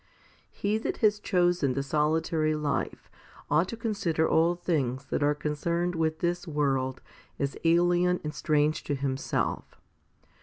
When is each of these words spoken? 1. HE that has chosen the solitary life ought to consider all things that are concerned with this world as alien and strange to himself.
1. 0.01 0.07
HE 0.53 0.77
that 0.79 0.97
has 0.97 1.19
chosen 1.19 1.75
the 1.75 1.83
solitary 1.83 2.55
life 2.55 3.07
ought 3.51 3.67
to 3.67 3.77
consider 3.77 4.27
all 4.27 4.55
things 4.55 5.05
that 5.11 5.21
are 5.21 5.35
concerned 5.35 5.93
with 5.93 6.17
this 6.21 6.47
world 6.47 7.01
as 7.37 7.55
alien 7.65 8.19
and 8.23 8.33
strange 8.33 8.83
to 8.83 8.95
himself. 8.95 9.79